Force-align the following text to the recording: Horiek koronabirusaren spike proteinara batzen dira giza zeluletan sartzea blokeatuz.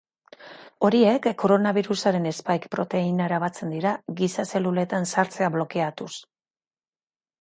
Horiek 0.87 1.27
koronabirusaren 1.41 2.25
spike 2.37 2.71
proteinara 2.77 3.41
batzen 3.45 3.75
dira 3.77 3.91
giza 4.23 4.47
zeluletan 4.55 5.07
sartzea 5.15 5.51
blokeatuz. 5.57 6.13